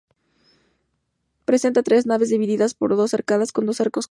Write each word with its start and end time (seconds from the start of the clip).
Presenta 1.45 1.83
tres 1.83 2.07
naves 2.07 2.29
divididas 2.31 2.73
por 2.73 2.95
dos 2.95 3.13
arcadas, 3.13 3.51
con 3.51 3.67
dos 3.67 3.81
arcos 3.81 3.91
cada 3.91 3.97
una. 3.97 3.99